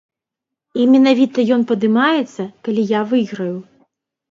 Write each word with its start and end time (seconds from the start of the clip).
І 0.79 0.85
менавіта 0.93 1.45
ён 1.57 1.67
падымаецца, 1.73 2.49
калі 2.65 2.89
я 2.99 3.05
выйграю. 3.15 3.55